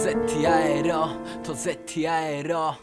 [0.00, 1.08] Tozettiera,
[1.44, 2.74] Tozettiera.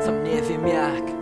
[0.00, 1.17] Sam nie wiem jak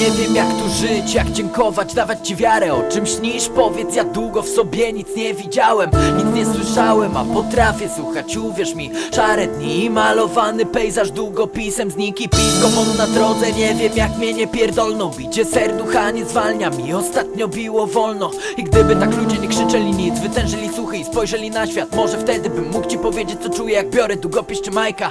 [0.00, 2.74] nie wiem jak tu żyć, jak dziękować, dawać ci wiarę.
[2.74, 3.48] O czym śnisz?
[3.48, 8.74] Powiedz, ja długo w sobie nic nie widziałem Nic nie słyszałem, a potrafię słuchać, uwierz
[8.74, 12.28] mi Szare dni i malowany pejzaż długopisem Zniki.
[12.28, 15.10] Pisko won na drodze, nie wiem jak mnie nie pierdolną.
[15.10, 18.30] Bicie serducha nie zwalnia mi, ostatnio biło wolno.
[18.56, 22.50] I gdyby tak ludzie nie krzyczeli nic, wytężyli słuchy i spojrzeli na świat Może wtedy
[22.50, 25.10] bym mógł ci powiedzieć co czuję jak biorę długopis czy majka.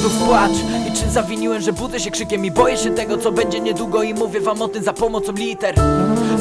[0.00, 0.52] Znów płacz
[0.88, 4.13] i czy zawiniłem, że budzę się krzykiem i boję się tego co będzie niedługo I
[4.14, 5.74] mówię wam o tym za pomocą liter.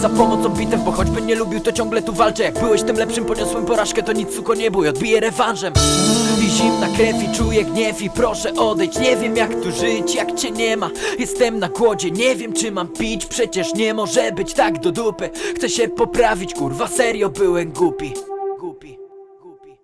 [0.02, 2.44] Za pomocą bitew, bo choćby nie lubił to ciągle tu walczę.
[2.44, 4.88] Jak byłeś tym lepszym, poniosłem porażkę, to nic suko nie bój.
[4.88, 5.74] Odbiję rewanżem.
[6.46, 9.00] I zimna krew i czuję gniew i proszę odejdź.
[9.00, 10.90] Nie wiem jak tu żyć, jak cię nie ma.
[11.20, 13.26] Jestem na głodzie, nie wiem czy mam pić.
[13.26, 15.30] Przecież nie może być tak do dupy.
[15.56, 18.14] Chcę się poprawić, kurwa serio byłem głupi.
[18.60, 18.98] Głupi,
[19.42, 19.78] głupi.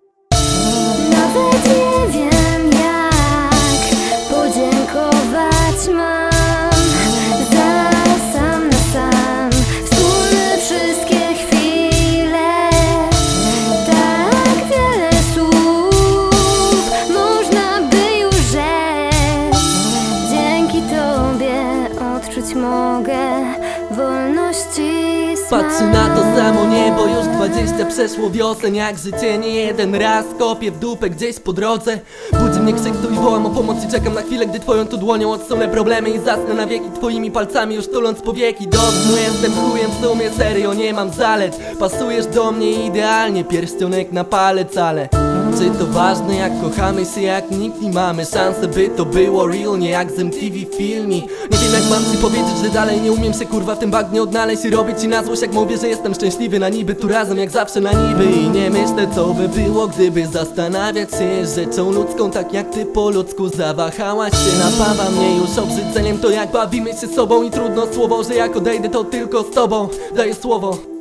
[1.10, 3.90] Nawet nie wiem jak
[4.30, 6.19] podziękować mam
[23.00, 23.44] mogę
[23.90, 25.62] wolności smak.
[25.62, 30.70] Patrzę na to samo niebo, już 20 przeszło wiosen Jak życie nie jeden raz kopię
[30.70, 31.98] w dupę gdzieś po drodze.
[32.32, 34.96] Budzi mnie krzyk tu i wołam o pomoc i czekam na chwilę Gdy twoją tu
[34.96, 36.90] dłonią odsunę problemy i zasnę na wieki.
[36.94, 41.60] Twoimi palcami już tuląc powieki Do snu jestem chujem w sumie, serio nie mam zalet.
[41.78, 45.19] Pasujesz do mnie idealnie, pierścionek na palec, ale
[45.58, 49.78] czy to ważne jak kochamy się jak nikt nie mamy szansę by to było real
[49.78, 51.28] nie jak z MTV filmi.
[51.50, 54.22] Nie wiem jak mam ci powiedzieć, że dalej nie umiem się kurwa w tym bagnie
[54.22, 57.38] odnaleźć I robić ci na złość jak mówię, że jestem szczęśliwy na niby Tu razem
[57.38, 58.24] jak zawsze na niby.
[58.24, 63.10] I nie myślę co by było gdyby zastanawiać się Rzeczą ludzką tak jak ty po
[63.10, 64.58] ludzku zawahałaś się.
[64.58, 68.88] Napawa mnie już obrzydzeniem to jak bawimy się sobą I trudno słowo, że jak odejdę
[68.88, 69.88] to tylko z tobą.
[70.16, 70.99] Daję słowo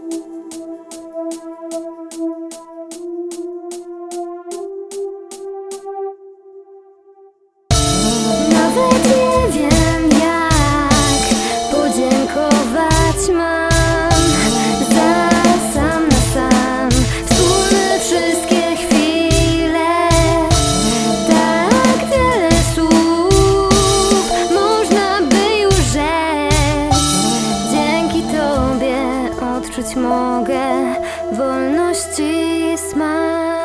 [29.70, 30.96] odczuć mogę
[31.32, 33.59] wolności smak.